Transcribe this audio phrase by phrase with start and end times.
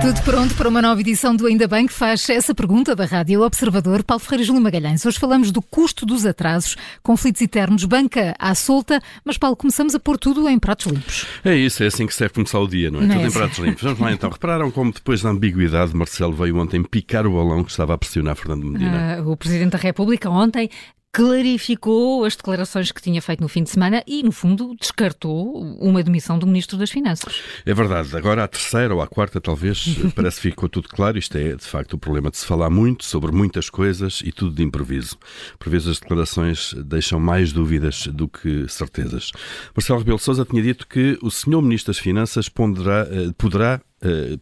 [0.00, 3.42] Tudo pronto para uma nova edição do Ainda Bem que faz essa pergunta da Rádio
[3.42, 4.04] Observador.
[4.04, 5.04] Paulo Ferreira Júlio Magalhães.
[5.04, 9.02] Hoje falamos do custo dos atrasos, conflitos eternos, banca à solta.
[9.24, 11.26] Mas, Paulo, começamos a pôr tudo em pratos limpos.
[11.44, 13.06] É isso, é assim que se deve começar o dia, não é?
[13.06, 13.38] Não é tudo em assim.
[13.38, 13.82] pratos limpos.
[13.82, 14.30] Vamos lá então.
[14.30, 18.36] Repararam como depois da ambiguidade, Marcelo veio ontem picar o balão que estava a pressionar
[18.36, 19.18] Fernando Medina.
[19.18, 20.70] Ah, o Presidente da República ontem
[21.18, 26.00] clarificou as declarações que tinha feito no fim de semana e, no fundo, descartou uma
[26.00, 27.42] demissão do Ministro das Finanças.
[27.66, 28.16] É verdade.
[28.16, 31.18] Agora a terceira ou a quarta, talvez, parece que ficou tudo claro.
[31.18, 34.54] Isto é, de facto, o problema de se falar muito sobre muitas coisas e tudo
[34.54, 35.18] de improviso.
[35.58, 39.32] Por vezes as declarações deixam mais dúvidas do que certezas.
[39.74, 43.80] Marcelo Rebelo Sousa tinha dito que o senhor Ministro das Finanças ponderá, eh, poderá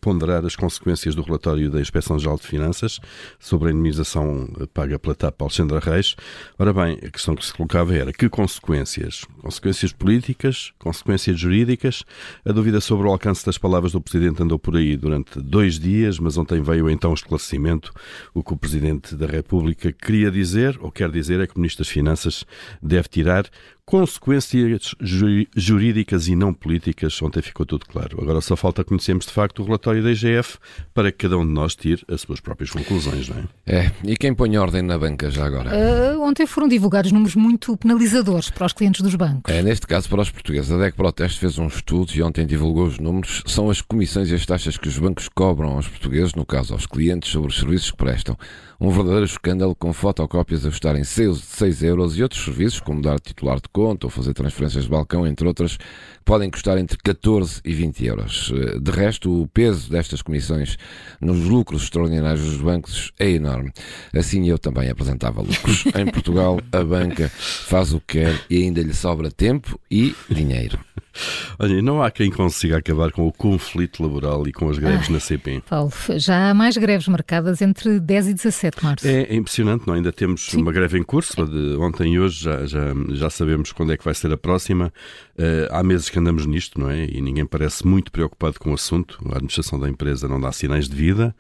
[0.01, 3.01] ponderar as consequências do relatório da Inspeção-Geral de Finanças
[3.39, 6.15] sobre a indemnização eh, paga pela TAP Alexandra Reis.
[6.59, 9.25] Ora bem, a questão que se colocava era que consequências?
[9.41, 10.73] Consequências políticas?
[10.79, 12.05] Consequências jurídicas?
[12.45, 16.19] A dúvida sobre o alcance das palavras do Presidente andou por aí durante dois dias,
[16.19, 17.93] mas ontem veio então o esclarecimento.
[18.35, 21.85] O que o Presidente da República queria dizer, ou quer dizer, é que o Ministro
[21.85, 22.45] das Finanças
[22.83, 23.49] deve tirar
[23.87, 27.21] consequências ju- jurídicas e não políticas.
[27.23, 28.19] Ontem ficou tudo claro.
[28.21, 30.59] Agora só falta conhecermos de facto o relatório da IGF
[30.93, 33.45] para que cada um de nós tire as suas próprias conclusões, não é?
[33.67, 35.71] É, e quem põe ordem na banca já agora?
[35.73, 39.53] Ah, ontem foram divulgados números muito penalizadores para os clientes dos bancos.
[39.55, 42.85] É, neste caso, para os portugueses, a DEC Proteste fez um estudo e ontem divulgou
[42.87, 43.43] os números.
[43.47, 46.87] São as comissões e as taxas que os bancos cobram aos portugueses, no caso aos
[46.87, 48.37] clientes, sobre os serviços que prestam.
[48.79, 53.19] Um verdadeiro escândalo com fotocópias a custarem 6, 6 euros e outros serviços, como dar
[53.19, 55.77] titular de conta ou fazer transferências de balcão, entre outras,
[56.25, 58.51] podem custar entre 14 e 20 euros.
[58.57, 60.79] Eh, De resto, o peso destas comissões
[61.21, 63.71] nos lucros extraordinários dos bancos é enorme.
[64.15, 65.85] Assim eu também apresentava lucros.
[65.95, 70.79] Em Portugal, a banca faz o que quer e ainda lhe sobra tempo e dinheiro.
[71.59, 75.21] Olha, não há quem consiga acabar com o conflito laboral e com as greves na
[75.21, 75.63] CP.
[75.69, 79.07] Paulo, já há mais greves marcadas entre 10 e 17 de março.
[79.07, 79.95] É, é impressionante, não?
[79.95, 79.99] é?
[79.99, 83.73] Ainda temos uma greve em curso, a de ontem e hoje já, já, já sabemos
[83.73, 84.93] quando é que vai ser a próxima.
[85.39, 87.05] Eh, há meses que andamos nisto, não é?
[87.05, 89.19] E ninguém parece muito preocupado com o assunto.
[89.27, 91.35] A administração da empresa não dá sinais de vida,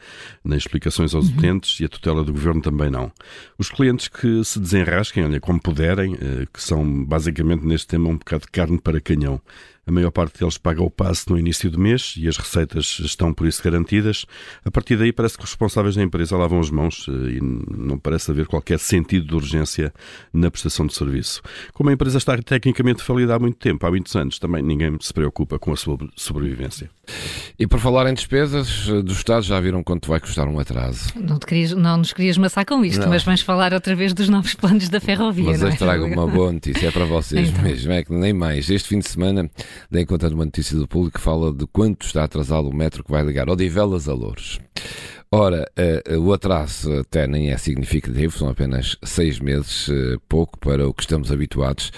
[0.44, 3.10] nem explicações aos utentes e a tutela do governo também não.
[3.58, 8.16] Os clientes que se desenrasquem, olha, como puderem, eh, que são basicamente neste tema um
[8.16, 9.40] bocado de carne para canhão.
[9.86, 13.32] A maior parte deles paga o passe no início do mês e as receitas estão
[13.32, 14.26] por isso garantidas.
[14.64, 17.96] A partir daí parece que os responsáveis da empresa lavam as mãos eh, e não
[17.96, 19.94] parece haver qualquer sentido de urgência
[20.32, 21.40] na prestação de serviço.
[21.72, 25.12] Como a empresa está tecnicamente falida há muito tempo, há muitos anos, também ninguém se
[25.12, 26.90] preocupa com a sua sobrevivência.
[27.58, 31.10] E por falar em despesas eh, do Estado, já viram quanto vai custar um atraso?
[31.16, 33.08] Não, querias, não nos querias maçar com isto, Não.
[33.08, 35.46] mas vamos falar outra vez dos novos planos da ferrovia.
[35.46, 35.76] Mas eu é?
[35.76, 37.62] trago uma boa notícia, é para vocês Então.
[37.62, 38.68] mesmo, é que nem mais.
[38.68, 39.50] Este fim de semana
[39.90, 43.02] dei conta de uma notícia do público que fala de quanto está atrasado o metro
[43.02, 44.60] que vai ligar Odivelas a Louros.
[45.38, 50.58] Ora, eh, eh, o atraso até nem é significativo, são apenas seis meses, eh, pouco
[50.58, 51.92] para o que estamos habituados,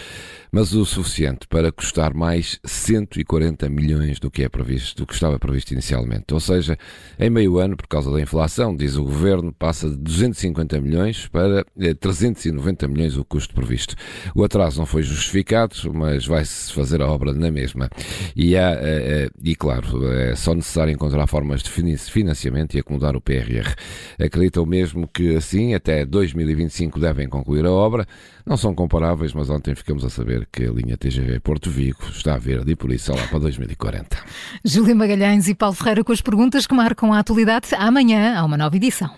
[0.53, 5.39] mas o suficiente para custar mais 140 milhões do que é previsto, do que estava
[5.39, 6.33] previsto inicialmente.
[6.33, 6.79] Ou seja,
[7.19, 11.65] em meio ano, por causa da inflação, diz o governo, passa de 250 milhões para
[11.79, 13.95] eh, 390 milhões o custo previsto.
[14.35, 17.89] O atraso não foi justificado, mas vai-se fazer a obra na mesma.
[18.35, 23.17] E, há, eh, eh, e claro, é só necessário encontrar formas de financiamento e acomodar
[23.17, 23.75] o PRR.
[24.19, 28.07] Acreditam mesmo que assim, até 2025 devem concluir a obra.
[28.47, 32.39] Não são comparáveis, mas ontem ficamos a saber que a linha TGV Porto Vigo está
[32.39, 34.17] verde e por isso é lá para 2040.
[34.65, 37.69] Júlia Magalhães e Paulo Ferreira com as perguntas que marcam a atualidade.
[37.77, 39.11] Amanhã há uma nova edição.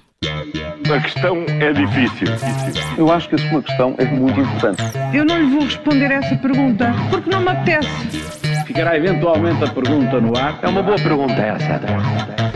[0.92, 2.26] A questão é difícil.
[2.98, 4.82] Eu acho que a sua questão é muito importante.
[5.14, 7.88] Eu não lhe vou responder essa pergunta porque não me apetece.
[8.66, 10.58] Ficará eventualmente a pergunta no ar.
[10.62, 12.49] É uma boa pergunta essa.